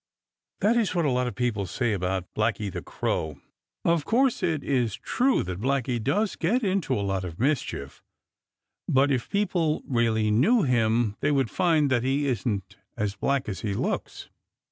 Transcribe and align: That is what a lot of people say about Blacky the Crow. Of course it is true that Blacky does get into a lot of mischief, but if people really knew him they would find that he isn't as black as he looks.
That 0.61 0.77
is 0.77 0.95
what 0.95 1.05
a 1.05 1.11
lot 1.11 1.27
of 1.27 1.35
people 1.35 1.67
say 1.67 1.93
about 1.93 2.33
Blacky 2.33 2.73
the 2.73 2.81
Crow. 2.81 3.39
Of 3.85 4.03
course 4.03 4.41
it 4.41 4.63
is 4.63 4.95
true 4.95 5.43
that 5.43 5.59
Blacky 5.61 6.03
does 6.03 6.35
get 6.35 6.63
into 6.63 6.95
a 6.95 7.05
lot 7.05 7.23
of 7.23 7.39
mischief, 7.39 8.01
but 8.89 9.11
if 9.11 9.29
people 9.29 9.83
really 9.87 10.31
knew 10.31 10.63
him 10.63 11.17
they 11.19 11.29
would 11.29 11.51
find 11.51 11.91
that 11.91 12.01
he 12.01 12.25
isn't 12.25 12.77
as 12.97 13.15
black 13.15 13.47
as 13.47 13.59
he 13.61 13.75
looks. 13.75 14.27